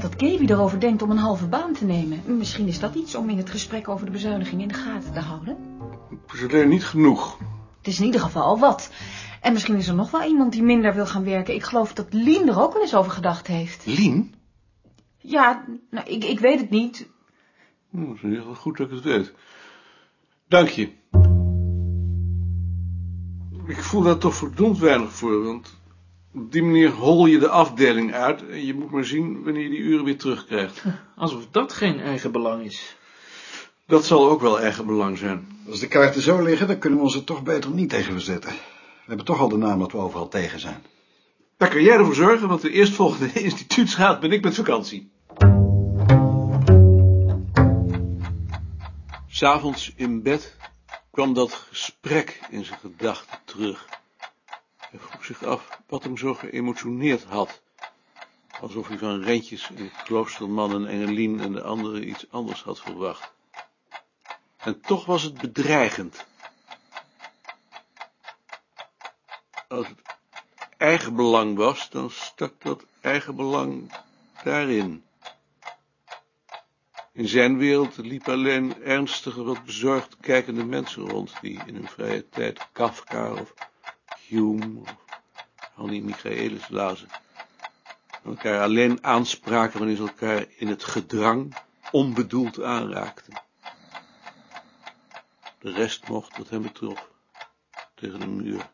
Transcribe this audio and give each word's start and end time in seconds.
dat 0.00 0.14
Gaby 0.16 0.44
erover 0.44 0.80
denkt 0.80 1.02
om 1.02 1.10
een 1.10 1.16
halve 1.16 1.46
baan 1.46 1.72
te 1.72 1.84
nemen. 1.84 2.36
Misschien 2.38 2.66
is 2.66 2.80
dat 2.80 2.94
iets 2.94 3.14
om 3.14 3.28
in 3.28 3.36
het 3.36 3.50
gesprek 3.50 3.88
over 3.88 4.06
de 4.06 4.12
bezuiniging 4.12 4.62
in 4.62 4.68
de 4.68 4.74
gaten 4.74 5.12
te 5.12 5.20
houden. 5.20 5.56
Het 6.26 6.32
is 6.32 6.42
alleen 6.42 6.68
niet 6.68 6.84
genoeg. 6.84 7.38
Het 7.78 7.86
is 7.86 7.98
in 7.98 8.04
ieder 8.04 8.20
geval 8.20 8.42
al 8.42 8.58
wat. 8.58 8.90
En 9.40 9.52
misschien 9.52 9.76
is 9.76 9.88
er 9.88 9.94
nog 9.94 10.10
wel 10.10 10.22
iemand 10.22 10.52
die 10.52 10.62
minder 10.62 10.94
wil 10.94 11.06
gaan 11.06 11.24
werken. 11.24 11.54
Ik 11.54 11.62
geloof 11.62 11.92
dat 11.92 12.12
Lien 12.12 12.48
er 12.48 12.60
ook 12.60 12.72
wel 12.72 12.82
eens 12.82 12.94
over 12.94 13.12
gedacht 13.12 13.46
heeft. 13.46 13.86
Lien? 13.86 14.34
Ja, 15.18 15.64
nou, 15.90 16.06
ik, 16.06 16.24
ik 16.24 16.40
weet 16.40 16.60
het 16.60 16.70
niet. 16.70 17.08
Oh, 17.94 18.08
het 18.08 18.22
is 18.22 18.38
heel 18.38 18.54
goed 18.54 18.76
dat 18.76 18.86
ik 18.86 18.94
het 18.94 19.04
weet. 19.04 19.32
Dank 20.48 20.68
je. 20.68 20.90
Ik 23.66 23.82
voel 23.82 24.02
daar 24.02 24.18
toch 24.18 24.34
verdomd 24.34 24.78
weinig 24.78 25.12
voor, 25.12 25.44
want 25.44 25.78
op 26.34 26.52
die 26.52 26.62
manier 26.62 26.90
hol 26.90 27.26
je 27.26 27.38
de 27.38 27.48
afdeling 27.48 28.14
uit 28.14 28.48
en 28.48 28.66
je 28.66 28.74
moet 28.74 28.90
maar 28.90 29.04
zien 29.04 29.44
wanneer 29.44 29.62
je 29.62 29.68
die 29.68 29.78
uren 29.78 30.04
weer 30.04 30.18
terugkrijgt. 30.18 30.84
Alsof 31.16 31.46
dat 31.50 31.72
geen 31.72 32.00
eigen 32.00 32.32
belang 32.32 32.64
is. 32.64 32.96
Dat 33.86 34.04
zal 34.04 34.30
ook 34.30 34.40
wel 34.40 34.60
eigen 34.60 34.86
belang 34.86 35.18
zijn. 35.18 35.62
Als 35.68 35.80
de 35.80 35.88
kaarten 35.88 36.22
zo 36.22 36.42
liggen, 36.42 36.66
dan 36.66 36.78
kunnen 36.78 36.98
we 36.98 37.04
ons 37.04 37.14
er 37.14 37.24
toch 37.24 37.42
beter 37.42 37.70
niet 37.70 37.90
tegen 37.90 38.12
verzetten. 38.12 38.50
We 38.50 39.04
hebben 39.06 39.26
toch 39.26 39.40
al 39.40 39.48
de 39.48 39.56
naam 39.56 39.78
dat 39.78 39.92
we 39.92 39.98
overal 39.98 40.28
tegen 40.28 40.60
zijn. 40.60 40.82
Daar 41.56 41.68
kan 41.68 41.82
jij 41.82 41.96
ervoor 41.96 42.14
zorgen, 42.14 42.48
want 42.48 42.60
de 42.60 42.70
eerstvolgende 42.70 43.32
instituutsraad 43.42 44.20
ben 44.20 44.32
ik 44.32 44.42
met 44.42 44.54
vakantie. 44.54 45.10
S'avonds 49.26 49.92
in 49.96 50.22
bed 50.22 50.56
kwam 51.10 51.34
dat 51.34 51.52
gesprek 51.52 52.40
in 52.50 52.64
zijn 52.64 52.78
gedachten 52.78 53.38
terug. 53.44 53.97
Hij 54.90 55.00
vroeg 55.00 55.24
zich 55.24 55.44
af 55.44 55.80
wat 55.86 56.02
hem 56.02 56.16
zo 56.16 56.34
geëmotioneerd 56.34 57.24
had. 57.24 57.62
Alsof 58.60 58.88
hij 58.88 58.98
van 58.98 59.22
Rentjes 59.22 59.70
en 59.74 59.92
Kloosterman 60.04 60.74
en 60.74 60.86
Engelien 60.86 61.40
en 61.40 61.52
de 61.52 61.62
anderen 61.62 62.08
iets 62.08 62.30
anders 62.30 62.62
had 62.62 62.80
verwacht. 62.80 63.32
En 64.56 64.80
toch 64.80 65.04
was 65.04 65.22
het 65.22 65.38
bedreigend. 65.38 66.26
Als 69.68 69.86
het 69.86 70.00
eigen 70.76 71.14
belang 71.14 71.56
was, 71.56 71.90
dan 71.90 72.10
stak 72.10 72.62
dat 72.62 72.84
eigen 73.00 73.36
belang 73.36 73.92
daarin. 74.42 75.04
In 77.12 77.28
zijn 77.28 77.58
wereld 77.58 77.96
liepen 77.96 78.32
alleen 78.32 78.82
ernstige, 78.82 79.42
wat 79.42 79.64
bezorgd 79.64 80.16
kijkende 80.20 80.64
mensen 80.64 81.08
rond, 81.08 81.32
die 81.40 81.60
in 81.66 81.74
hun 81.74 81.88
vrije 81.88 82.28
tijd 82.28 82.68
Kafka 82.72 83.32
of 83.32 83.54
Hume 84.28 84.82
of 85.76 85.90
Michaelis 85.90 86.68
lazen. 86.68 87.08
En 88.10 88.30
elkaar 88.30 88.62
alleen 88.62 89.04
aanspraken 89.04 89.78
wanneer 89.78 89.96
ze 89.96 90.02
elkaar 90.02 90.44
in 90.56 90.68
het 90.68 90.84
gedrang 90.84 91.56
onbedoeld 91.90 92.62
aanraakten. 92.62 93.42
De 95.58 95.72
rest 95.72 96.08
mocht, 96.08 96.36
wat 96.36 96.48
hem 96.48 96.62
betrof, 96.62 97.10
tegen 97.94 98.20
de 98.20 98.26
muur. 98.26 98.70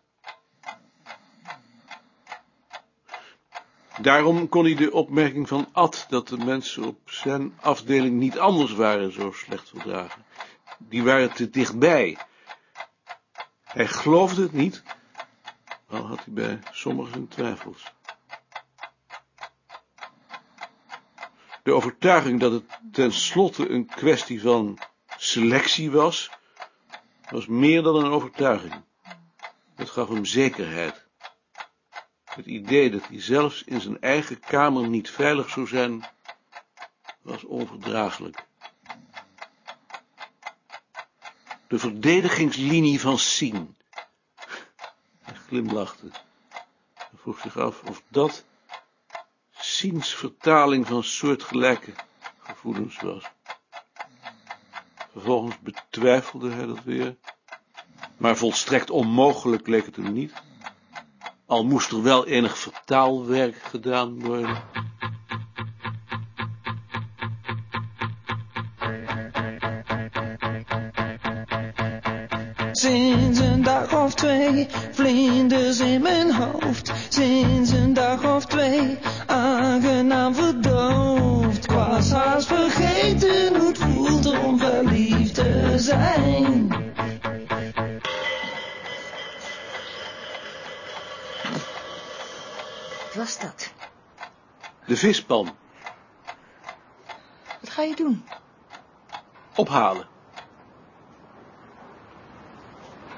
Daarom 4.01 4.49
kon 4.49 4.65
hij 4.65 4.75
de 4.75 4.93
opmerking 4.93 5.49
van 5.49 5.69
Ad 5.73 6.07
dat 6.09 6.29
de 6.29 6.37
mensen 6.37 6.85
op 6.85 7.11
zijn 7.11 7.55
afdeling 7.61 8.19
niet 8.19 8.39
anders 8.39 8.73
waren 8.73 9.13
zo 9.13 9.33
slecht 9.33 9.69
verdragen. 9.69 10.25
Die 10.79 11.03
waren 11.03 11.35
te 11.35 11.51
dichtbij. 11.51 12.19
Hij 13.65 13.87
geloofde 13.87 14.43
het 14.43 14.53
niet, 14.53 14.83
al 15.95 16.07
had 16.07 16.25
hij 16.25 16.35
bij 16.35 16.59
sommigen 16.71 17.29
twijfels. 17.29 17.93
De 21.63 21.73
overtuiging 21.73 22.41
dat 22.41 22.53
het 22.53 22.65
tenslotte 22.93 23.69
een 23.69 23.87
kwestie 23.87 24.41
van 24.41 24.79
selectie 25.17 25.91
was, 25.91 26.31
was 27.31 27.47
meer 27.47 27.83
dan 27.83 27.97
een 27.97 28.11
overtuiging. 28.11 28.75
Het 29.75 29.91
gaf 29.91 30.09
hem 30.09 30.25
zekerheid. 30.25 31.07
Het 32.25 32.47
idee 32.47 32.91
dat 32.91 33.07
hij 33.07 33.21
zelfs 33.21 33.63
in 33.65 33.81
zijn 33.81 34.01
eigen 34.01 34.41
kamer 34.41 34.89
niet 34.89 35.11
veilig 35.11 35.51
zou 35.51 35.67
zijn, 35.67 36.05
was 37.23 37.45
onverdraaglijk. 37.45 38.47
De 41.69 41.79
verdedigingslinie 41.79 43.01
van 43.01 43.19
Sien. 43.19 43.77
Glimlachte 45.55 46.11
en 46.97 47.19
vroeg 47.19 47.41
zich 47.41 47.59
af 47.59 47.83
of 47.83 48.03
dat 48.09 48.45
Siens 49.51 50.15
vertaling 50.15 50.87
van 50.87 51.05
soortgelijke 51.05 51.93
gevoelens 52.39 53.01
was. 53.01 53.25
Vervolgens 55.13 55.59
betwijfelde 55.61 56.51
hij 56.51 56.67
dat 56.67 56.83
weer, 56.85 57.17
maar 58.17 58.37
volstrekt 58.37 58.91
onmogelijk 58.91 59.67
leek 59.67 59.87
het 59.87 59.97
hem 59.97 60.13
niet. 60.13 60.33
Al 61.47 61.65
moest 61.65 61.91
er 61.91 62.03
wel 62.03 62.27
enig 62.27 62.59
vertaalwerk 62.59 63.57
gedaan 63.57 64.21
worden. 64.21 64.63
Of 74.05 74.15
twee, 74.15 74.69
vlinders 74.93 75.81
in 75.81 76.03
mijn 76.03 76.33
hoofd. 76.35 76.93
Sinds 77.09 77.71
een 77.71 77.93
dag 77.93 78.25
of 78.35 78.47
twee, 78.47 78.99
aangenaam 79.27 80.35
verdoofd. 80.35 81.65
Ik 81.65 81.71
was 81.71 82.11
haast 82.11 82.47
vergeten 82.47 83.57
hoe 83.57 83.69
het 83.69 83.79
voelt 83.79 84.27
om 84.39 84.59
verliefd 84.59 85.35
te 85.35 85.73
zijn. 85.77 86.69
Wat 93.05 93.15
was 93.15 93.39
dat? 93.39 93.73
De 94.87 94.97
vispan 94.97 95.57
Wat 97.61 97.71
ga 97.71 97.83
je 97.83 97.97
doen? 97.97 98.25
ophalen. 99.55 100.07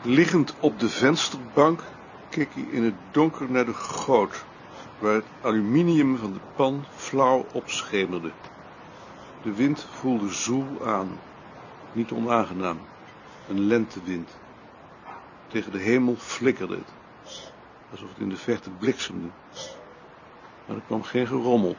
Liggend 0.03 0.55
op 0.61 0.81
de 0.81 0.89
vensterbank 0.89 1.83
keek 2.29 2.55
hij 2.55 2.63
in 2.63 2.85
het 2.85 2.95
donker 3.11 3.51
naar 3.51 3.65
de 3.65 3.75
goot, 3.75 4.45
waar 4.99 5.15
het 5.15 5.25
aluminium 5.43 6.17
van 6.17 6.33
de 6.33 6.41
pan 6.57 6.85
flauw 6.97 7.47
opschemerde. 7.53 8.31
De 9.43 9.55
wind 9.55 9.87
voelde 9.91 10.29
zoel 10.29 10.87
aan, 10.87 11.09
niet 11.93 12.11
onaangenaam, 12.11 12.79
een 13.49 13.61
lentewind. 13.61 14.31
Tegen 15.49 15.73
de 15.73 15.79
hemel 15.79 16.17
flikkerde 16.17 16.75
het, 16.75 16.93
alsof 17.91 18.09
het 18.09 18.19
in 18.19 18.29
de 18.29 18.37
verte 18.37 18.71
bliksemde. 18.71 19.29
Maar 20.67 20.77
er 20.77 20.83
kwam 20.87 21.03
geen 21.03 21.27
gerommel. 21.27 21.77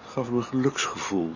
Het 0.00 0.10
gaf 0.10 0.26
hem 0.26 0.36
een 0.36 0.42
geluksgevoel. 0.42 1.32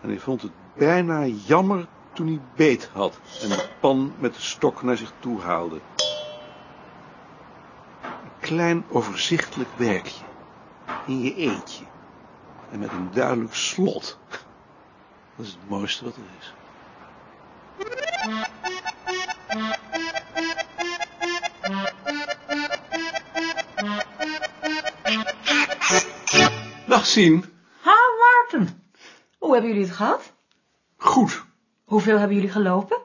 En 0.00 0.08
hij 0.08 0.18
vond 0.18 0.42
het 0.42 0.52
bijna 0.76 1.26
jammer 1.26 1.86
toen 2.12 2.26
hij 2.26 2.40
beet 2.56 2.90
had 2.92 3.18
en 3.42 3.48
de 3.48 3.68
pan 3.80 4.14
met 4.18 4.34
de 4.34 4.40
stok 4.40 4.82
naar 4.82 4.96
zich 4.96 5.12
toe 5.18 5.40
haalde. 5.40 5.80
Een 8.02 8.38
klein 8.40 8.84
overzichtelijk 8.88 9.70
werkje, 9.76 10.24
in 11.06 11.20
je 11.20 11.34
eentje, 11.34 11.84
en 12.70 12.78
met 12.78 12.92
een 12.92 13.10
duidelijk 13.12 13.54
slot. 13.54 14.18
Dat 15.36 15.46
is 15.46 15.52
het 15.52 15.68
mooiste 15.68 16.04
wat 16.04 16.16
er 16.16 16.22
is. 16.38 16.54
Dag 26.86 27.06
Sien. 27.06 27.44
Ha, 27.80 27.96
Maarten. 28.18 28.82
Hoe 29.38 29.52
hebben 29.52 29.70
jullie 29.70 29.86
het 29.86 29.96
gehad? 29.96 30.32
Goed. 30.96 31.44
Hoeveel 31.92 32.18
hebben 32.18 32.36
jullie 32.36 32.50
gelopen? 32.50 32.98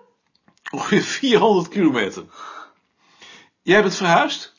Ongeveer 0.71 1.01
400 1.21 1.67
kilometer. 1.67 2.25
Jij 3.61 3.81
bent 3.81 3.95
verhuisd? 3.95 4.53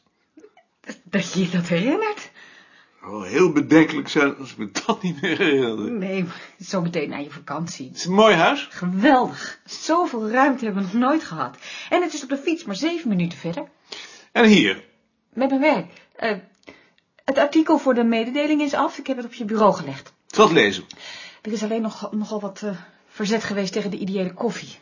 Dat 1.03 1.33
je 1.33 1.41
je 1.41 1.51
dat 1.51 1.69
herinnert. 1.69 2.17
Het 2.17 3.01
zou 3.01 3.27
heel 3.27 3.53
bedenkelijk 3.53 4.09
zijn 4.09 4.37
als 4.37 4.51
ik 4.51 4.57
me 4.57 4.71
dat 4.87 5.03
niet 5.03 5.21
meer 5.21 5.39
herinnerde. 5.39 5.91
Nee, 5.91 6.25
zo 6.61 6.81
meteen 6.81 7.09
na 7.09 7.17
je 7.17 7.31
vakantie. 7.31 7.89
Het 7.89 7.97
is 7.97 8.05
een 8.05 8.13
mooi 8.13 8.35
huis. 8.35 8.69
Geweldig. 8.71 9.61
Zoveel 9.65 10.31
ruimte 10.31 10.65
hebben 10.65 10.83
we 10.83 10.89
nog 10.93 11.01
nooit 11.09 11.25
gehad. 11.25 11.57
En 11.91 12.03
het 12.03 12.13
is 12.15 12.23
op 12.23 12.29
de 12.29 12.39
fiets 12.39 12.65
maar 12.65 12.77
zeven 12.77 13.09
minuten 13.09 13.39
verder. 13.39 13.69
En 14.33 14.45
hier. 14.45 14.85
Met 15.33 15.49
mijn 15.49 15.61
werk. 15.61 15.87
Eh, 16.17 16.37
het 17.25 17.39
artikel 17.39 17.79
voor 17.79 17.95
de 17.95 18.05
mededeling 18.05 18.61
is 18.61 18.75
af. 18.75 18.99
Ik 18.99 19.07
heb 19.07 19.17
het 19.17 19.27
op 19.27 19.35
je 19.35 19.45
bureau 19.45 19.75
gelegd. 19.75 20.13
Het 20.31 20.51
lezen. 20.53 20.85
Er 21.43 21.53
is 21.53 21.63
alleen 21.63 21.83
nog, 21.83 22.13
nogal 22.13 22.41
wat 22.41 22.63
eh, 22.63 22.77
verzet 23.19 23.45
geweest 23.45 23.73
tegen 23.73 23.91
de 23.91 23.99
ideële 23.99 24.35
koffie. 24.35 24.77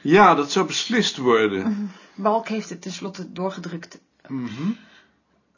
Ja, 0.00 0.34
dat 0.34 0.50
zou 0.52 0.66
beslist 0.66 1.16
worden. 1.16 1.90
Balk 2.14 2.48
heeft 2.48 2.68
het 2.68 2.82
tenslotte 2.82 3.32
doorgedrukt. 3.32 4.00
Mhm. 4.26 4.70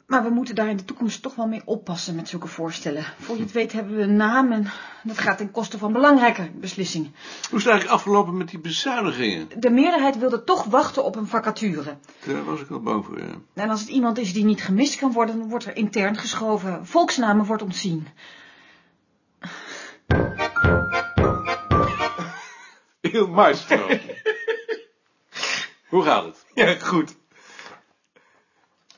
Maar 0.07 0.23
we 0.23 0.29
moeten 0.29 0.55
daar 0.55 0.69
in 0.69 0.77
de 0.77 0.85
toekomst 0.85 1.21
toch 1.21 1.35
wel 1.35 1.47
mee 1.47 1.61
oppassen 1.65 2.15
met 2.15 2.29
zulke 2.29 2.47
voorstellen. 2.47 3.03
Voor 3.19 3.35
je 3.35 3.41
het 3.41 3.51
weet 3.51 3.71
hebben 3.71 3.95
we 3.95 4.01
een 4.01 4.15
naam 4.15 4.51
en 4.51 4.67
dat 5.03 5.17
gaat 5.17 5.37
ten 5.37 5.51
koste 5.51 5.77
van 5.77 5.93
belangrijke 5.93 6.51
beslissingen. 6.55 7.13
Hoe 7.49 7.57
is 7.57 7.63
het 7.63 7.71
eigenlijk 7.71 7.99
afgelopen 7.99 8.37
met 8.37 8.49
die 8.49 8.59
bezuinigingen? 8.59 9.47
De 9.59 9.69
meerderheid 9.69 10.17
wilde 10.17 10.43
toch 10.43 10.63
wachten 10.63 11.03
op 11.03 11.15
een 11.15 11.27
vacature. 11.27 11.97
Daar 12.25 12.43
was 12.43 12.61
ik 12.61 12.69
al 12.69 12.79
bang 12.79 13.05
voor, 13.05 13.19
ja. 13.19 13.33
En 13.53 13.69
als 13.69 13.79
het 13.79 13.89
iemand 13.89 14.17
is 14.17 14.33
die 14.33 14.45
niet 14.45 14.63
gemist 14.63 14.95
kan 14.99 15.11
worden, 15.11 15.39
dan 15.39 15.49
wordt 15.49 15.65
er 15.65 15.75
intern 15.75 16.17
geschoven. 16.17 16.87
Volksnamen 16.87 17.45
wordt 17.45 17.63
ontzien. 17.63 18.07
Heel 23.11 23.27
maestro. 23.27 23.87
Hoe 25.87 26.03
gaat 26.03 26.23
het? 26.23 26.45
Ja, 26.53 26.75
goed. 26.79 27.15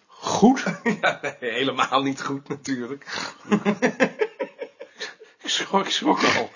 Goed? 0.07 0.63
Ja, 1.01 1.19
nee, 1.21 1.51
helemaal 1.51 2.03
niet 2.03 2.21
goed 2.21 2.47
natuurlijk. 2.47 3.05
Ik 5.41 5.49
schrok, 5.49 5.85
ik 5.85 5.91
schrok 5.91 6.23
al. 6.23 6.51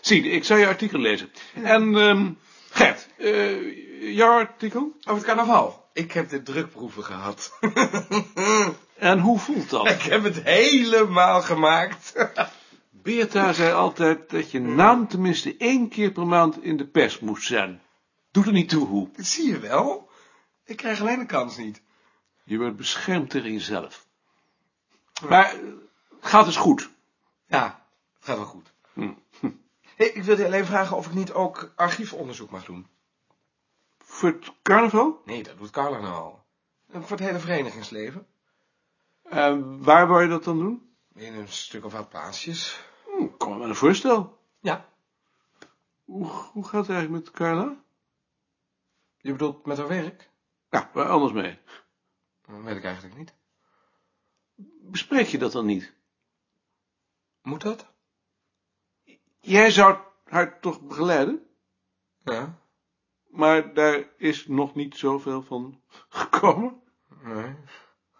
Zie, 0.00 0.30
ik 0.30 0.44
zal 0.44 0.56
je 0.56 0.66
artikel 0.66 0.98
lezen. 0.98 1.32
En, 1.54 1.96
ehm 1.96 2.30
Gert, 2.70 3.08
eh, 3.16 4.14
jouw 4.14 4.38
artikel? 4.38 4.92
Over 5.00 5.14
het 5.14 5.24
carnaval. 5.24 5.88
Ik 5.92 6.12
heb 6.12 6.28
de 6.28 6.42
drukproeven 6.42 7.04
gehad. 7.04 7.50
En 8.98 9.18
hoe 9.18 9.38
voelt 9.38 9.70
dat? 9.70 9.90
Ik 9.90 10.02
heb 10.02 10.22
het 10.22 10.42
helemaal 10.42 11.42
gemaakt. 11.42 12.12
Beerta 13.06 13.52
zei 13.52 13.72
altijd 13.72 14.30
dat 14.30 14.50
je 14.50 14.60
naam 14.60 15.08
tenminste 15.08 15.56
één 15.56 15.88
keer 15.88 16.12
per 16.12 16.26
maand 16.26 16.62
in 16.62 16.76
de 16.76 16.86
pers 16.86 17.18
moest 17.18 17.46
zijn. 17.46 17.82
Doet 18.30 18.46
er 18.46 18.52
niet 18.52 18.68
toe 18.68 18.86
hoe. 18.86 19.08
Dat 19.12 19.24
zie 19.24 19.48
je 19.48 19.58
wel. 19.58 20.10
Ik 20.64 20.76
krijg 20.76 21.00
alleen 21.00 21.18
de 21.18 21.26
kans 21.26 21.56
niet. 21.56 21.82
Je 22.44 22.58
wordt 22.58 22.76
beschermd 22.76 23.30
tegen 23.30 23.52
jezelf. 23.52 24.06
Maar 25.28 25.54
eh, 25.54 25.60
gaat 26.20 26.44
dus 26.44 26.56
goed. 26.56 26.90
Ja, 27.46 27.86
het 28.16 28.24
gaat 28.24 28.36
wel 28.36 28.46
goed. 28.46 28.72
Hm. 28.92 29.12
Hey, 29.96 30.06
ik 30.06 30.22
wilde 30.22 30.40
je 30.40 30.46
alleen 30.46 30.66
vragen 30.66 30.96
of 30.96 31.06
ik 31.06 31.12
niet 31.12 31.32
ook 31.32 31.72
archiefonderzoek 31.76 32.50
mag 32.50 32.64
doen. 32.64 32.86
Voor 33.98 34.28
het 34.28 34.52
carnaval? 34.62 35.22
Nee, 35.24 35.42
dat 35.42 35.58
doet 35.58 35.70
Carla 35.70 36.00
nou 36.00 36.14
al. 36.14 36.44
En 36.92 37.02
Voor 37.02 37.16
het 37.16 37.26
hele 37.26 37.38
verenigingsleven. 37.38 38.26
En 39.22 39.82
waar 39.82 40.06
wou 40.06 40.22
je 40.22 40.28
dat 40.28 40.44
dan 40.44 40.58
doen? 40.58 40.96
In 41.14 41.34
een 41.34 41.48
stuk 41.48 41.84
of 41.84 41.92
wat 41.92 42.08
plaatsjes. 42.08 42.84
Hm, 43.16 43.36
kom 43.36 43.50
maar 43.50 43.58
met 43.58 43.68
een 43.68 43.74
voorstel. 43.74 44.38
Ja. 44.60 44.88
Hoe, 46.04 46.26
hoe 46.26 46.64
gaat 46.64 46.86
het 46.86 46.96
eigenlijk 46.96 47.24
met 47.24 47.34
Carla? 47.34 47.76
Je 49.18 49.32
bedoelt 49.32 49.66
met 49.66 49.78
haar 49.78 49.88
werk? 49.88 50.30
Ja, 50.70 50.90
waar 50.92 51.08
anders 51.08 51.32
mee? 51.32 51.58
Dat 52.46 52.62
weet 52.62 52.76
ik 52.76 52.84
eigenlijk 52.84 53.16
niet. 53.16 53.34
Bespreek 54.80 55.26
je 55.26 55.38
dat 55.38 55.52
dan 55.52 55.66
niet? 55.66 55.94
Moet 57.42 57.62
dat? 57.62 57.86
Jij 59.40 59.70
zou 59.70 59.98
haar 60.24 60.60
toch 60.60 60.80
begeleiden? 60.80 61.46
Ja. 62.24 62.58
Maar 63.28 63.74
daar 63.74 64.08
is 64.16 64.46
nog 64.46 64.74
niet 64.74 64.96
zoveel 64.96 65.42
van 65.42 65.80
gekomen. 66.08 66.82
Nee, 67.22 67.54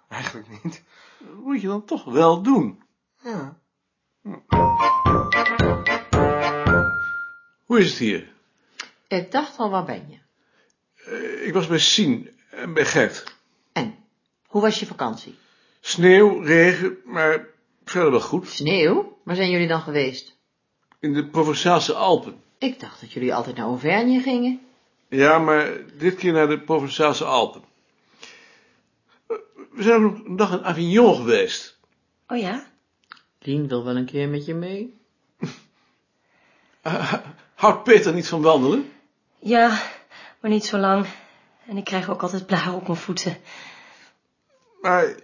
eigenlijk 0.08 0.62
niet. 0.62 0.84
Dat 1.18 1.34
moet 1.34 1.60
je 1.60 1.66
dan 1.66 1.84
toch 1.84 2.04
wel 2.04 2.42
doen. 2.42 2.82
Ja. 3.22 3.60
Hoe 7.66 7.78
is 7.78 7.90
het 7.90 7.98
hier? 7.98 8.28
Ik 9.08 9.30
dacht 9.30 9.58
al, 9.58 9.70
waar 9.70 9.84
ben 9.84 10.06
je? 10.08 10.18
Eh, 11.10 11.46
ik 11.46 11.52
was 11.52 11.66
bij 11.66 11.78
Sien 11.78 12.30
en 12.50 12.72
bij 12.72 12.84
Gert. 12.84 13.34
En, 13.72 13.94
hoe 14.46 14.62
was 14.62 14.80
je 14.80 14.86
vakantie? 14.86 15.34
Sneeuw, 15.80 16.40
regen, 16.40 16.98
maar 17.04 17.46
verder 17.84 18.10
wel 18.10 18.20
goed. 18.20 18.48
Sneeuw? 18.48 19.18
Waar 19.24 19.36
zijn 19.36 19.50
jullie 19.50 19.68
dan 19.68 19.80
geweest? 19.80 20.36
In 21.00 21.12
de 21.12 21.26
Provençaalse 21.26 21.94
Alpen. 21.94 22.40
Ik 22.58 22.80
dacht 22.80 23.00
dat 23.00 23.12
jullie 23.12 23.34
altijd 23.34 23.56
naar 23.56 23.66
Auvergne 23.66 24.20
gingen. 24.20 24.60
Ja, 25.08 25.38
maar 25.38 25.70
dit 25.98 26.14
keer 26.14 26.32
naar 26.32 26.48
de 26.48 26.60
Provençaalse 26.60 27.24
Alpen. 27.24 27.62
Eh, 29.26 29.36
We 29.72 29.82
zijn 29.82 30.04
ook 30.04 30.12
nog 30.12 30.24
een 30.26 30.36
dag 30.36 30.52
in 30.52 30.64
Avignon 30.64 31.16
geweest. 31.16 31.78
Oh 32.26 32.38
ja? 32.38 32.66
Lien 33.46 33.68
wil 33.68 33.84
wel 33.84 33.96
een 33.96 34.04
keer 34.04 34.28
met 34.28 34.44
je 34.44 34.54
mee. 34.54 34.94
Eh, 36.82 37.12
houdt 37.54 37.84
Peter 37.84 38.14
niet 38.14 38.28
van 38.28 38.42
wandelen? 38.42 38.92
Ja, 39.38 39.82
maar 40.40 40.50
niet 40.50 40.64
zo 40.64 40.78
lang. 40.78 41.06
En 41.66 41.76
ik 41.76 41.84
krijg 41.84 42.10
ook 42.10 42.22
altijd 42.22 42.46
blaren 42.46 42.74
op 42.74 42.86
mijn 42.86 42.98
voeten. 42.98 43.36
Maar 44.80 45.14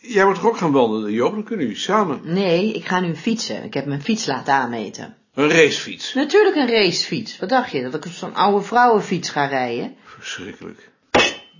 jij 0.00 0.24
moet 0.24 0.34
toch 0.34 0.46
ook 0.46 0.56
gaan 0.56 0.72
wandelen, 0.72 1.12
Joop? 1.12 1.32
Dan 1.32 1.44
kunnen 1.44 1.66
jullie 1.66 1.80
samen. 1.80 2.20
Nee, 2.22 2.72
ik 2.72 2.86
ga 2.86 3.00
nu 3.00 3.14
fietsen. 3.16 3.64
Ik 3.64 3.74
heb 3.74 3.86
mijn 3.86 4.02
fiets 4.02 4.26
laten 4.26 4.54
aanmeten. 4.54 5.16
Een 5.34 5.50
racefiets. 5.50 6.14
Natuurlijk 6.14 6.56
een 6.56 6.68
racefiets. 6.68 7.38
Wat 7.38 7.48
dacht 7.48 7.70
je, 7.70 7.82
dat 7.82 7.94
ik 7.94 8.04
op 8.04 8.12
zo'n 8.12 8.34
oude 8.34 8.64
vrouwenfiets 8.64 9.30
ga 9.30 9.46
rijden? 9.46 9.96
Verschrikkelijk. 10.04 10.90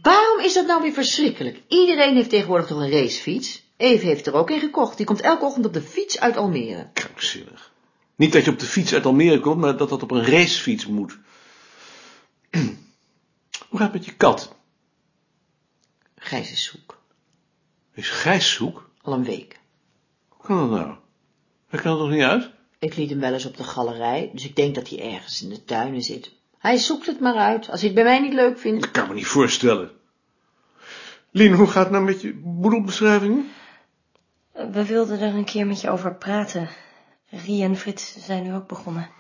Waarom 0.03 0.41
is 0.41 0.55
dat 0.55 0.67
nou 0.67 0.83
weer 0.83 0.93
verschrikkelijk? 0.93 1.61
Iedereen 1.69 2.15
heeft 2.15 2.31
tegenwoordig 2.31 2.67
toch 2.67 2.79
een 2.79 2.91
racefiets? 2.91 3.64
Eve 3.77 4.07
heeft 4.07 4.27
er 4.27 4.35
ook 4.35 4.51
een 4.51 4.61
gekocht. 4.61 4.97
Die 4.97 5.07
komt 5.07 5.21
elke 5.21 5.45
ochtend 5.45 5.67
op 5.67 5.73
de 5.73 5.83
fiets 5.83 6.21
uit 6.21 6.37
Almere. 6.37 6.89
Krankzinnig. 6.93 7.73
Niet 8.17 8.33
dat 8.33 8.45
je 8.45 8.51
op 8.51 8.59
de 8.59 8.67
fiets 8.67 8.95
uit 8.95 9.07
Almere 9.07 9.41
komt, 9.41 9.61
maar 9.61 9.77
dat 9.77 9.89
dat 9.89 10.03
op 10.03 10.11
een 10.11 10.27
racefiets 10.27 10.87
moet. 10.87 11.19
Hoe 13.69 13.79
gaat 13.79 13.81
het 13.81 13.93
met 13.93 14.05
je 14.05 14.15
kat? 14.17 14.55
Gijs 16.17 16.53
is 16.53 16.65
zoek. 16.65 17.03
Is 17.95 18.09
Gijs 18.09 18.53
zoek? 18.53 18.91
Al 19.03 19.13
een 19.13 19.25
week. 19.25 19.61
Hoe 20.29 20.45
kan 20.45 20.59
dat 20.59 20.81
nou? 20.81 20.95
Hij 21.69 21.81
kan 21.81 21.93
er 21.93 21.99
toch 21.99 22.11
niet 22.11 22.23
uit? 22.23 22.51
Ik 22.79 22.97
liet 22.97 23.11
hem 23.11 23.21
wel 23.21 23.33
eens 23.33 23.47
op 23.47 23.57
de 23.57 23.65
galerij, 23.65 24.31
dus 24.33 24.45
ik 24.45 24.57
denk 24.57 24.75
dat 24.75 24.89
hij 24.89 25.13
ergens 25.13 25.43
in 25.43 25.49
de 25.49 25.65
tuinen 25.65 26.03
zit. 26.03 26.33
Hij 26.59 26.77
zoekt 26.77 27.07
het 27.07 27.21
maar 27.21 27.35
uit, 27.35 27.71
als 27.71 27.81
hij 27.81 27.89
het 27.89 27.95
bij 27.95 28.05
mij 28.05 28.21
niet 28.21 28.33
leuk 28.33 28.59
vindt. 28.59 28.81
Dat 28.81 28.91
kan 28.91 29.03
ik 29.03 29.09
me 29.09 29.15
niet 29.15 29.27
voorstellen. 29.27 29.91
Lien, 31.31 31.53
hoe 31.53 31.67
gaat 31.67 31.83
het 31.83 31.93
nou 31.93 32.05
met 32.05 32.21
je 32.21 32.35
boedelbeschrijvingen? 32.35 33.51
We 34.55 34.87
wilden 34.87 35.21
er 35.21 35.35
een 35.35 35.45
keer 35.45 35.67
met 35.67 35.81
je 35.81 35.91
over 35.91 36.15
praten. 36.15 36.69
Rie 37.29 37.63
en 37.63 37.77
Frits 37.77 38.17
zijn 38.19 38.43
nu 38.43 38.55
ook 38.55 38.69
begonnen. 38.69 39.11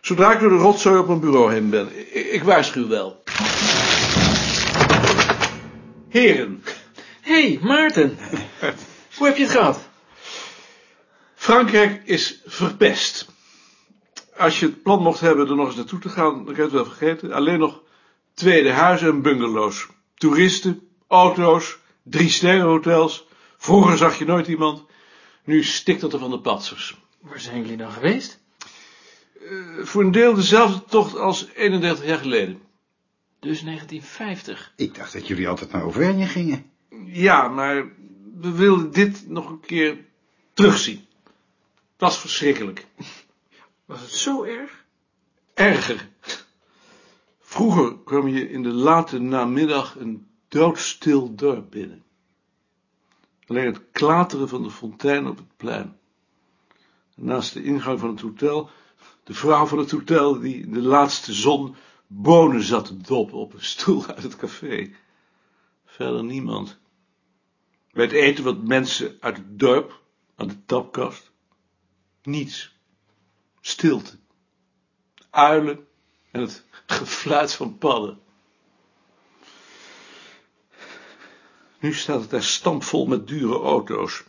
Zodra 0.00 0.32
ik 0.32 0.40
door 0.40 0.48
de 0.48 0.56
rotzooi 0.56 0.98
op 0.98 1.06
mijn 1.06 1.20
bureau 1.20 1.52
heen 1.52 1.70
ben. 1.70 2.16
Ik, 2.16 2.26
ik 2.26 2.42
waarschuw 2.42 2.88
wel. 2.88 3.22
Heren, 6.08 6.62
Hé, 7.20 7.48
hey, 7.48 7.58
Maarten. 7.62 8.18
Hoe 9.16 9.26
heb 9.26 9.36
je 9.36 9.42
het 9.42 9.52
gehad? 9.52 9.88
Frankrijk 11.34 12.02
is 12.04 12.40
verpest. 12.44 13.28
Als 14.36 14.60
je 14.60 14.66
het 14.66 14.82
plan 14.82 15.02
mocht 15.02 15.20
hebben 15.20 15.48
er 15.48 15.56
nog 15.56 15.66
eens 15.66 15.76
naartoe 15.76 15.98
te 15.98 16.08
gaan, 16.08 16.34
dan 16.34 16.44
kan 16.44 16.54
je 16.54 16.62
het 16.62 16.72
wel 16.72 16.84
vergeten. 16.84 17.32
Alleen 17.32 17.58
nog 17.58 17.82
tweede 18.34 18.70
huizen 18.72 19.08
en 19.08 19.22
bungalows. 19.22 19.86
Toeristen, 20.14 20.88
auto's, 21.08 21.78
drie 22.02 22.28
sterrenhotels. 22.28 23.26
Vroeger 23.64 23.96
zag 23.96 24.18
je 24.18 24.24
nooit 24.24 24.46
iemand. 24.46 24.84
Nu 25.44 25.62
stikt 25.62 26.02
het 26.02 26.12
er 26.12 26.18
van 26.18 26.30
de 26.30 26.40
patsers. 26.40 26.96
Waar 27.20 27.40
zijn 27.40 27.60
jullie 27.60 27.76
dan 27.76 27.90
geweest? 27.92 28.40
Eh, 29.40 29.84
Voor 29.84 30.02
een 30.02 30.10
deel 30.10 30.34
dezelfde 30.34 30.84
tocht 30.84 31.16
als 31.16 31.46
31 31.54 32.04
jaar 32.06 32.18
geleden. 32.18 32.60
Dus 33.40 33.62
1950. 33.62 34.72
Ik 34.76 34.94
dacht 34.94 35.12
dat 35.12 35.26
jullie 35.26 35.48
altijd 35.48 35.72
naar 35.72 35.82
Auvergne 35.82 36.26
gingen. 36.26 36.70
Ja, 37.06 37.48
maar 37.48 37.84
we 38.40 38.50
wilden 38.52 38.90
dit 38.90 39.28
nog 39.28 39.48
een 39.48 39.60
keer 39.60 39.98
terugzien. 40.54 41.06
Het 41.22 41.32
was 41.98 42.18
verschrikkelijk. 42.18 42.86
Was 43.84 44.00
het 44.00 44.10
zo 44.10 44.42
erg? 44.44 44.84
Erger. 45.54 46.08
Vroeger 47.40 47.96
kwam 48.04 48.28
je 48.28 48.50
in 48.50 48.62
de 48.62 48.72
late 48.72 49.18
namiddag 49.18 49.96
een 49.96 50.26
doodstil 50.48 51.34
dorp 51.34 51.70
binnen. 51.70 52.02
Alleen 53.46 53.66
het 53.66 53.90
klateren 53.90 54.48
van 54.48 54.62
de 54.62 54.70
fontein 54.70 55.26
op 55.26 55.36
het 55.36 55.56
plein. 55.56 55.98
Naast 57.14 57.52
de 57.52 57.62
ingang 57.62 58.00
van 58.00 58.08
het 58.08 58.20
hotel, 58.20 58.70
de 59.24 59.34
vrouw 59.34 59.66
van 59.66 59.78
het 59.78 59.90
hotel 59.90 60.38
die 60.38 60.62
in 60.62 60.72
de 60.72 60.82
laatste 60.82 61.32
zon 61.32 61.76
bonen 62.06 62.62
zat 62.62 62.84
te 62.84 62.96
doppen 62.96 63.38
op 63.38 63.54
een 63.54 63.64
stoel 63.64 64.06
uit 64.06 64.22
het 64.22 64.36
café. 64.36 64.94
Verder 65.84 66.24
niemand. 66.24 66.78
Bij 67.92 68.04
het 68.04 68.12
eten 68.12 68.44
wat 68.44 68.62
mensen 68.62 69.16
uit 69.20 69.36
het 69.36 69.58
dorp, 69.58 70.02
aan 70.36 70.48
de 70.48 70.64
tapkast. 70.64 71.30
Niets. 72.22 72.76
Stilte. 73.60 74.18
Uilen 75.30 75.86
en 76.30 76.40
het 76.40 76.64
gefluit 76.86 77.52
van 77.52 77.78
padden. 77.78 78.18
Nu 81.84 81.94
staat 81.94 82.20
het 82.20 82.30
daar 82.30 82.42
stampvol 82.42 83.06
met 83.06 83.28
dure 83.28 83.58
auto's. 83.58 84.22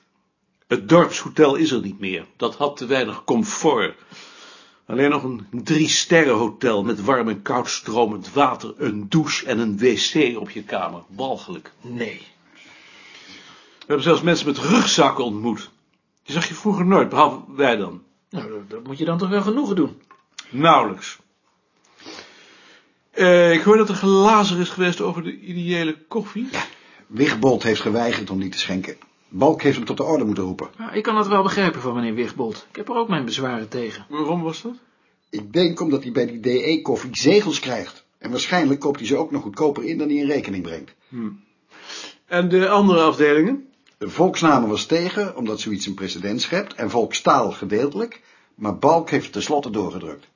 Het 0.67 0.89
dorpshotel 0.89 1.55
is 1.55 1.71
er 1.71 1.81
niet 1.81 1.99
meer. 1.99 2.25
Dat 2.37 2.55
had 2.55 2.77
te 2.77 2.85
weinig 2.85 3.23
comfort. 3.23 3.95
Alleen 4.85 5.09
nog 5.09 5.23
een 5.23 5.47
drie-sterrenhotel 5.51 6.83
met 6.83 7.03
warm 7.03 7.29
en 7.29 7.41
koud 7.41 7.69
stromend 7.69 8.33
water, 8.33 8.73
een 8.77 9.09
douche 9.09 9.45
en 9.45 9.59
een 9.59 9.77
wc 9.77 10.39
op 10.39 10.49
je 10.49 10.63
kamer. 10.63 11.03
Walgelijk. 11.07 11.71
Nee. 11.81 12.21
We 12.53 13.85
hebben 13.85 14.03
zelfs 14.03 14.21
mensen 14.21 14.47
met 14.47 14.57
rugzakken 14.57 15.23
ontmoet. 15.23 15.69
Die 16.23 16.33
zag 16.33 16.47
je 16.47 16.53
vroeger 16.53 16.85
nooit, 16.85 17.09
behalve 17.09 17.39
wij 17.47 17.75
dan. 17.75 18.03
Nou, 18.29 18.51
dat, 18.67 18.83
moet 18.83 18.97
je 18.97 19.05
dan 19.05 19.17
toch 19.17 19.29
wel 19.29 19.41
genoegen 19.41 19.75
doen. 19.75 20.01
Nauwelijks. 20.49 21.17
Eh, 23.11 23.53
ik 23.53 23.61
hoor 23.61 23.77
dat 23.77 23.89
er 23.89 23.95
gelazer 23.95 24.59
is 24.59 24.69
geweest 24.69 25.01
over 25.01 25.23
de 25.23 25.39
ideële 25.39 25.97
koffie. 26.07 26.49
Wigbold 27.07 27.63
heeft 27.63 27.81
geweigerd 27.81 28.29
om 28.29 28.39
die 28.39 28.49
te 28.49 28.59
schenken. 28.59 28.97
Balk 29.29 29.61
heeft 29.61 29.75
hem 29.75 29.85
tot 29.85 29.97
de 29.97 30.03
orde 30.03 30.23
moeten 30.23 30.43
roepen. 30.43 30.69
Maar 30.77 30.95
ik 30.95 31.03
kan 31.03 31.15
dat 31.15 31.27
wel 31.27 31.43
begrijpen 31.43 31.81
van 31.81 31.93
meneer 31.93 32.13
Wigbold. 32.13 32.65
Ik 32.69 32.75
heb 32.75 32.89
er 32.89 32.95
ook 32.95 33.09
mijn 33.09 33.25
bezwaren 33.25 33.69
tegen. 33.69 34.05
Waarom 34.09 34.41
was 34.41 34.61
dat? 34.61 34.75
Ik 35.29 35.53
denk 35.53 35.79
omdat 35.79 36.03
hij 36.03 36.11
bij 36.11 36.25
die 36.25 36.39
DE-koffie 36.39 37.17
zegels 37.17 37.59
krijgt. 37.59 38.05
En 38.17 38.31
waarschijnlijk 38.31 38.79
koopt 38.79 38.99
hij 38.99 39.07
ze 39.07 39.17
ook 39.17 39.31
nog 39.31 39.41
goedkoper 39.41 39.83
in 39.83 39.97
dan 39.97 40.07
hij 40.07 40.17
in 40.17 40.27
rekening 40.27 40.63
brengt. 40.63 40.95
En 42.25 42.49
de 42.49 42.69
andere 42.69 43.01
afdelingen? 43.01 43.69
De 43.97 44.09
volksnamen 44.09 44.69
was 44.69 44.85
tegen, 44.85 45.35
omdat 45.35 45.59
zoiets 45.59 45.85
een 45.85 45.93
precedent 45.93 46.41
schept. 46.41 46.73
En 46.73 46.89
volkstaal 46.89 47.51
gedeeltelijk. 47.51 48.21
Maar 48.55 48.77
Balk 48.77 49.09
heeft 49.09 49.23
het 49.23 49.33
tenslotte 49.33 49.69
doorgedrukt. 49.69 50.27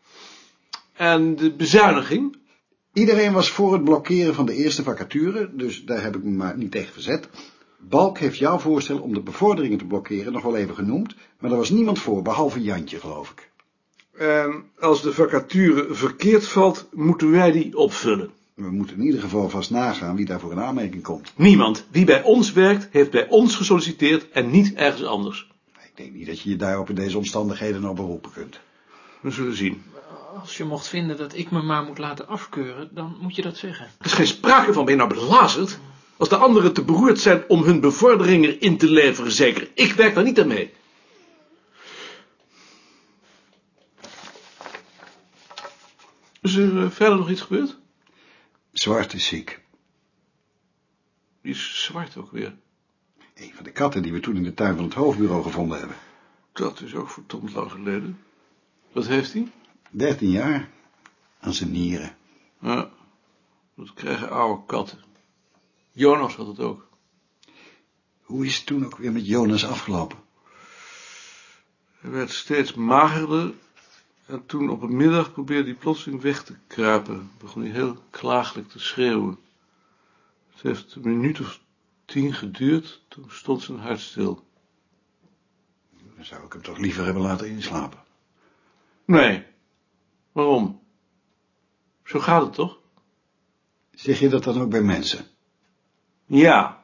En 0.93 1.35
de 1.35 1.51
bezuiniging? 1.51 2.37
Iedereen 2.93 3.33
was 3.33 3.49
voor 3.49 3.73
het 3.73 3.83
blokkeren 3.83 4.35
van 4.35 4.45
de 4.45 4.55
eerste 4.55 4.83
vacature, 4.83 5.49
dus 5.53 5.85
daar 5.85 6.03
heb 6.03 6.15
ik 6.15 6.23
me 6.23 6.29
maar 6.29 6.57
niet 6.57 6.71
tegen 6.71 6.93
verzet. 6.93 7.29
Balk 7.77 8.17
heeft 8.17 8.37
jouw 8.37 8.59
voorstel 8.59 8.99
om 8.99 9.13
de 9.13 9.21
bevorderingen 9.21 9.77
te 9.77 9.85
blokkeren 9.85 10.33
nog 10.33 10.43
wel 10.43 10.55
even 10.55 10.75
genoemd, 10.75 11.15
maar 11.39 11.51
er 11.51 11.57
was 11.57 11.69
niemand 11.69 11.99
voor, 11.99 12.21
behalve 12.21 12.61
Jantje, 12.61 12.99
geloof 12.99 13.31
ik. 13.31 13.49
En 14.19 14.63
als 14.79 15.01
de 15.01 15.13
vacature 15.13 15.93
verkeerd 15.93 16.47
valt, 16.47 16.87
moeten 16.93 17.31
wij 17.31 17.51
die 17.51 17.77
opvullen. 17.77 18.29
We 18.53 18.71
moeten 18.71 18.97
in 18.97 19.05
ieder 19.05 19.21
geval 19.21 19.49
vast 19.49 19.71
nagaan 19.71 20.15
wie 20.15 20.25
daarvoor 20.25 20.51
in 20.51 20.59
aanmerking 20.59 21.03
komt. 21.03 21.33
Niemand. 21.35 21.85
Wie 21.91 22.05
bij 22.05 22.23
ons 22.23 22.51
werkt, 22.51 22.87
heeft 22.91 23.11
bij 23.11 23.27
ons 23.27 23.55
gesolliciteerd 23.55 24.29
en 24.29 24.49
niet 24.49 24.73
ergens 24.73 25.03
anders. 25.03 25.51
Ik 25.73 25.91
denk 25.95 26.13
niet 26.13 26.27
dat 26.27 26.41
je 26.41 26.49
je 26.49 26.55
daarop 26.55 26.89
in 26.89 26.95
deze 26.95 27.17
omstandigheden 27.17 27.81
nog 27.81 27.95
beroepen 27.95 28.31
kunt. 28.31 28.59
We 29.21 29.31
zullen 29.31 29.55
zien. 29.55 29.81
Als 30.35 30.57
je 30.57 30.63
mocht 30.63 30.87
vinden 30.87 31.17
dat 31.17 31.35
ik 31.35 31.51
me 31.51 31.61
maar 31.61 31.83
moet 31.83 31.97
laten 31.97 32.27
afkeuren, 32.27 32.89
dan 32.91 33.17
moet 33.21 33.35
je 33.35 33.41
dat 33.41 33.57
zeggen. 33.57 33.85
Er 33.85 34.05
is 34.05 34.13
geen 34.13 34.27
sprake 34.27 34.73
van, 34.73 34.85
ben 34.85 34.93
je 34.93 34.99
nou 34.99 35.13
belazerd? 35.13 35.79
Als 36.17 36.29
de 36.29 36.35
anderen 36.35 36.73
te 36.73 36.83
beroerd 36.83 37.19
zijn 37.19 37.43
om 37.47 37.63
hun 37.63 37.79
bevordering 37.79 38.45
erin 38.45 38.77
te 38.77 38.89
leveren, 38.89 39.31
zeker. 39.31 39.69
Ik 39.73 39.93
werk 39.93 40.15
daar 40.15 40.23
niet 40.23 40.39
aan 40.39 40.47
mee. 40.47 40.73
Is 46.41 46.55
er 46.55 46.83
eh, 46.83 46.89
verder 46.89 47.17
nog 47.17 47.29
iets 47.29 47.41
gebeurd? 47.41 47.77
Zwart 48.71 49.13
is 49.13 49.25
ziek. 49.25 49.59
Die 51.41 51.51
is 51.51 51.83
zwart 51.83 52.17
ook 52.17 52.31
weer. 52.31 52.55
Een 53.35 53.51
van 53.53 53.63
de 53.63 53.71
katten 53.71 54.01
die 54.01 54.11
we 54.11 54.19
toen 54.19 54.35
in 54.35 54.43
de 54.43 54.53
tuin 54.53 54.75
van 54.75 54.83
het 54.83 54.93
hoofdbureau 54.93 55.43
gevonden 55.43 55.79
hebben. 55.79 55.97
Dat 56.53 56.81
is 56.81 56.95
ook 56.95 57.09
verdomd 57.09 57.53
lang 57.53 57.71
geleden. 57.71 58.19
Wat 58.91 59.07
heeft 59.07 59.33
hij? 59.33 59.51
Dertien 59.89 60.29
jaar. 60.29 60.69
Aan 61.39 61.53
zijn 61.53 61.71
nieren. 61.71 62.15
Ja, 62.59 62.89
dat 63.75 63.93
krijgen 63.93 64.29
oude 64.29 64.65
katten. 64.65 64.99
Jonas 65.91 66.35
had 66.35 66.47
het 66.47 66.59
ook. 66.59 66.87
Hoe 68.21 68.45
is 68.45 68.57
het 68.57 68.65
toen 68.65 68.85
ook 68.85 68.97
weer 68.97 69.11
met 69.11 69.27
Jonas 69.27 69.65
afgelopen? 69.65 70.17
Hij 71.99 72.11
werd 72.11 72.31
steeds 72.31 72.73
magerder 72.73 73.53
en 74.25 74.45
toen 74.45 74.69
op 74.69 74.81
een 74.81 74.95
middag 74.95 75.31
probeerde 75.31 75.69
hij 75.69 75.79
plotseling 75.79 76.21
weg 76.21 76.43
te 76.43 76.55
kruipen. 76.67 77.31
Begon 77.37 77.61
hij 77.61 77.71
heel 77.71 77.97
klagelijk 78.09 78.69
te 78.69 78.79
schreeuwen. 78.79 79.39
Het 80.51 80.61
heeft 80.61 80.95
een 80.95 81.01
minuut 81.01 81.39
of 81.39 81.59
tien 82.05 82.33
geduurd, 82.33 83.01
toen 83.07 83.25
stond 83.27 83.61
zijn 83.61 83.79
hart 83.79 83.99
stil. 83.99 84.45
Dan 86.15 86.25
zou 86.25 86.45
ik 86.45 86.53
hem 86.53 86.61
toch 86.61 86.77
liever 86.77 87.05
hebben 87.05 87.21
laten 87.21 87.49
inslapen. 87.49 87.99
Nee, 89.05 89.45
waarom? 90.39 90.81
Zo 92.03 92.19
gaat 92.19 92.41
het 92.41 92.53
toch? 92.53 92.77
Zeg 93.91 94.19
je 94.19 94.29
dat 94.29 94.43
dan 94.43 94.61
ook 94.61 94.69
bij 94.69 94.81
mensen? 94.81 95.25
Ja. 96.25 96.83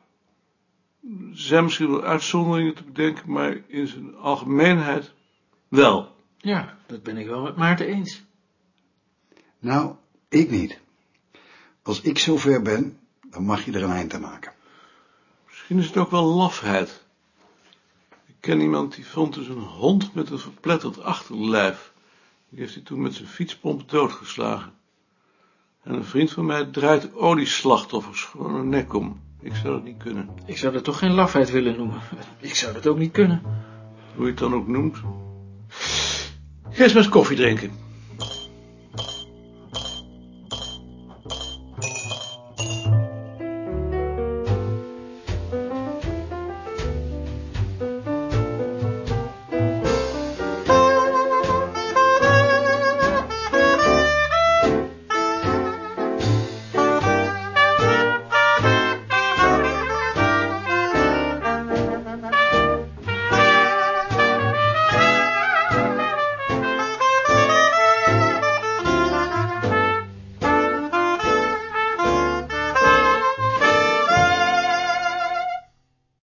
Er 1.03 1.37
zijn 1.37 1.63
misschien 1.63 1.91
wel 1.91 2.03
uitzonderingen 2.03 2.75
te 2.75 2.83
bedenken, 2.83 3.31
maar 3.31 3.61
in 3.67 3.87
zijn 3.87 4.15
algemeenheid 4.15 5.13
wel. 5.67 6.15
Ja, 6.37 6.77
dat 6.85 7.03
ben 7.03 7.17
ik 7.17 7.27
wel 7.27 7.41
met 7.41 7.55
Maarten 7.55 7.87
eens. 7.87 8.23
Nou, 9.59 9.95
ik 10.29 10.49
niet. 10.49 10.79
Als 11.83 12.01
ik 12.01 12.17
zover 12.17 12.61
ben, 12.61 12.99
dan 13.29 13.43
mag 13.43 13.65
je 13.65 13.71
er 13.71 13.83
een 13.83 13.91
eind 13.91 14.13
aan 14.13 14.21
maken. 14.21 14.53
Misschien 15.45 15.77
is 15.79 15.87
het 15.87 15.97
ook 15.97 16.11
wel 16.11 16.23
lafheid. 16.23 17.03
Ik 18.25 18.35
ken 18.39 18.61
iemand 18.61 18.95
die 18.95 19.05
vond 19.07 19.33
dus 19.33 19.47
een 19.47 19.63
hond 19.63 20.13
met 20.13 20.29
een 20.29 20.39
verpletterd 20.39 21.01
achterlijf. 21.01 21.93
Die 22.55 22.63
heeft 22.63 22.75
hij 22.75 22.83
toen 22.83 23.01
met 23.01 23.13
zijn 23.13 23.27
fietspomp 23.27 23.89
doodgeslagen. 23.89 24.71
En 25.83 25.93
een 25.93 26.03
vriend 26.03 26.31
van 26.31 26.45
mij 26.45 26.65
draait 26.65 27.13
olieslachtoffers 27.13 28.23
gewoon 28.23 28.55
een 28.55 28.69
nek 28.69 28.93
om. 28.93 29.21
Ik 29.41 29.55
zou 29.55 29.73
dat 29.73 29.83
niet 29.83 29.97
kunnen. 29.97 30.29
Ik 30.45 30.57
zou 30.57 30.73
dat 30.73 30.83
toch 30.83 30.97
geen 30.97 31.11
lafheid 31.11 31.51
willen 31.51 31.77
noemen. 31.77 31.99
Ik 32.39 32.55
zou 32.55 32.73
dat 32.73 32.87
ook 32.87 32.97
niet 32.97 33.11
kunnen. 33.11 33.41
Hoe 34.15 34.23
je 34.23 34.29
het 34.29 34.39
dan 34.39 34.53
ook 34.53 34.67
noemt. 34.67 34.97
Eens 36.69 36.93
maar 36.93 37.03
eens 37.03 37.09
koffie 37.09 37.37
drinken. 37.37 37.71